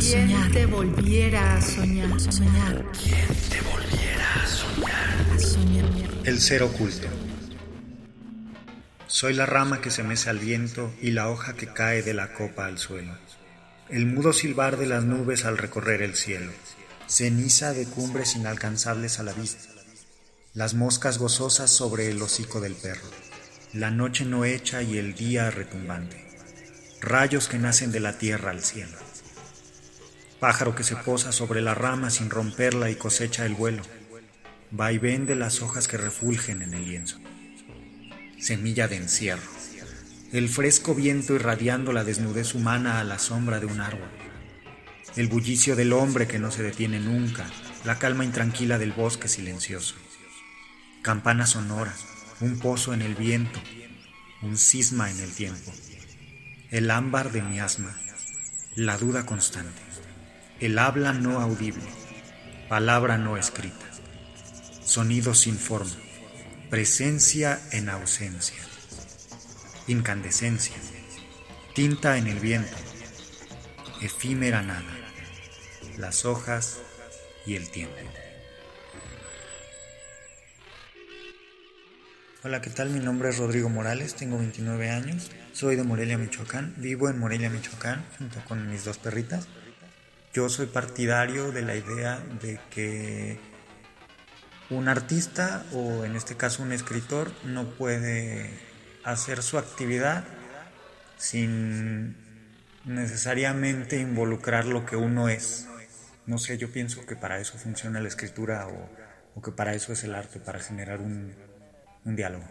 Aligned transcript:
a 0.00 0.02
soñar? 0.02 0.50
te 0.50 0.64
volviera 0.64 1.56
a 1.56 1.60
soñar? 1.60 2.20
soñar? 2.20 2.86
¿Quién 2.92 3.28
te 3.50 3.60
volviera 3.60 4.34
a 4.34 4.46
soñar? 4.46 5.26
A 5.34 5.38
soñar. 5.38 6.10
El 6.24 6.40
ser 6.40 6.62
oculto. 6.62 7.06
Soy 9.06 9.34
la 9.34 9.44
rama 9.44 9.82
que 9.82 9.90
se 9.90 10.02
mece 10.02 10.30
al 10.30 10.38
viento 10.38 10.90
y 11.02 11.10
la 11.10 11.28
hoja 11.28 11.52
que 11.52 11.66
cae 11.66 12.02
de 12.02 12.14
la 12.14 12.32
copa 12.32 12.64
al 12.64 12.78
suelo. 12.78 13.12
El 13.90 14.06
mudo 14.06 14.32
silbar 14.32 14.78
de 14.78 14.86
las 14.86 15.04
nubes 15.04 15.44
al 15.44 15.58
recorrer 15.58 16.00
el 16.00 16.14
cielo. 16.14 16.50
Ceniza 17.06 17.74
de 17.74 17.84
cumbres 17.84 18.36
inalcanzables 18.36 19.20
a 19.20 19.22
la 19.22 19.34
vista. 19.34 19.68
Las 20.54 20.72
moscas 20.72 21.18
gozosas 21.18 21.70
sobre 21.70 22.08
el 22.08 22.22
hocico 22.22 22.62
del 22.62 22.74
perro. 22.74 23.10
La 23.74 23.90
noche 23.90 24.24
no 24.24 24.46
hecha 24.46 24.80
y 24.82 24.96
el 24.96 25.14
día 25.14 25.50
retumbante. 25.50 26.26
Rayos 27.02 27.48
que 27.48 27.58
nacen 27.58 27.92
de 27.92 28.00
la 28.00 28.16
tierra 28.16 28.50
al 28.50 28.62
cielo. 28.62 29.09
Pájaro 30.40 30.74
que 30.74 30.84
se 30.84 30.96
posa 30.96 31.32
sobre 31.32 31.60
la 31.60 31.74
rama 31.74 32.08
sin 32.08 32.30
romperla 32.30 32.90
y 32.90 32.94
cosecha 32.94 33.44
el 33.44 33.54
vuelo. 33.54 33.82
Vaivén 34.70 35.26
de 35.26 35.34
las 35.34 35.60
hojas 35.60 35.86
que 35.86 35.98
refulgen 35.98 36.62
en 36.62 36.72
el 36.72 36.86
lienzo. 36.86 37.18
Semilla 38.38 38.88
de 38.88 38.96
encierro. 38.96 39.42
El 40.32 40.48
fresco 40.48 40.94
viento 40.94 41.34
irradiando 41.34 41.92
la 41.92 42.04
desnudez 42.04 42.54
humana 42.54 43.00
a 43.00 43.04
la 43.04 43.18
sombra 43.18 43.60
de 43.60 43.66
un 43.66 43.82
árbol. 43.82 44.08
El 45.14 45.28
bullicio 45.28 45.76
del 45.76 45.92
hombre 45.92 46.26
que 46.26 46.38
no 46.38 46.50
se 46.50 46.62
detiene 46.62 47.00
nunca. 47.00 47.46
La 47.84 47.98
calma 47.98 48.24
intranquila 48.24 48.78
del 48.78 48.92
bosque 48.92 49.28
silencioso. 49.28 49.96
Campana 51.02 51.46
sonora. 51.46 51.92
Un 52.40 52.58
pozo 52.58 52.94
en 52.94 53.02
el 53.02 53.14
viento. 53.14 53.60
Un 54.40 54.56
cisma 54.56 55.10
en 55.10 55.20
el 55.20 55.32
tiempo. 55.32 55.70
El 56.70 56.90
ámbar 56.90 57.30
de 57.30 57.42
miasma. 57.42 57.94
La 58.74 58.96
duda 58.96 59.26
constante. 59.26 59.82
El 60.60 60.78
habla 60.78 61.14
no 61.14 61.40
audible. 61.40 61.88
Palabra 62.68 63.16
no 63.16 63.38
escrita. 63.38 63.86
Sonido 64.82 65.32
sin 65.32 65.56
forma. 65.56 65.96
Presencia 66.68 67.58
en 67.72 67.88
ausencia. 67.88 68.62
Incandescencia. 69.86 70.76
Tinta 71.74 72.18
en 72.18 72.26
el 72.26 72.40
viento. 72.40 72.76
Efímera 74.02 74.60
nada. 74.60 74.84
Las 75.96 76.26
hojas 76.26 76.80
y 77.46 77.54
el 77.54 77.70
tiempo. 77.70 77.96
Hola, 82.44 82.60
¿qué 82.60 82.68
tal? 82.68 82.90
Mi 82.90 83.00
nombre 83.00 83.30
es 83.30 83.38
Rodrigo 83.38 83.70
Morales, 83.70 84.14
tengo 84.14 84.38
29 84.38 84.90
años, 84.90 85.30
soy 85.52 85.76
de 85.76 85.84
Morelia, 85.84 86.16
Michoacán, 86.16 86.74
vivo 86.78 87.10
en 87.10 87.18
Morelia, 87.18 87.50
Michoacán, 87.50 88.02
junto 88.18 88.42
con 88.46 88.70
mis 88.70 88.84
dos 88.84 88.96
perritas. 88.96 89.46
Yo 90.32 90.48
soy 90.48 90.66
partidario 90.66 91.50
de 91.50 91.62
la 91.62 91.74
idea 91.74 92.20
de 92.40 92.60
que 92.70 93.40
un 94.70 94.88
artista 94.88 95.64
o 95.72 96.04
en 96.04 96.14
este 96.14 96.36
caso 96.36 96.62
un 96.62 96.70
escritor 96.70 97.32
no 97.44 97.70
puede 97.70 98.48
hacer 99.02 99.42
su 99.42 99.58
actividad 99.58 100.24
sin 101.16 102.16
necesariamente 102.84 103.98
involucrar 103.98 104.66
lo 104.66 104.86
que 104.86 104.96
uno 104.96 105.28
es. 105.28 105.66
No 106.26 106.38
sé, 106.38 106.58
yo 106.58 106.70
pienso 106.70 107.04
que 107.06 107.16
para 107.16 107.40
eso 107.40 107.58
funciona 107.58 108.00
la 108.00 108.08
escritura 108.08 108.68
o, 108.68 109.42
que 109.42 109.50
para 109.50 109.74
eso 109.74 109.92
es 109.92 110.04
el 110.04 110.14
arte, 110.14 110.38
para 110.38 110.60
generar 110.60 111.00
un, 111.00 111.34
un 112.04 112.14
diálogo. 112.14 112.44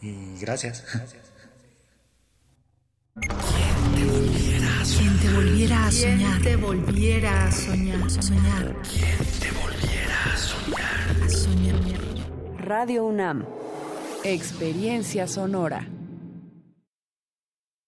Y 0.00 0.38
gracias. 0.40 0.84
¿Quién 3.14 3.38
te 3.38 3.53
¿Quién 4.84 5.18
te 5.18 5.30
volviera 5.30 5.86
a 5.86 5.90
¿Quién 5.90 6.18
soñar? 6.20 6.42
te 6.42 6.56
volviera 6.56 7.46
a 7.46 7.52
soñar? 7.52 8.76
¿Quién 8.82 9.18
te 9.40 9.50
volviera 9.52 10.24
a 10.32 10.36
soñar? 10.36 11.22
A 11.24 11.28
soñar. 11.28 11.80
Radio 12.58 13.04
UNAM. 13.06 13.44
Experiencia 14.24 15.26
sonora. 15.26 15.86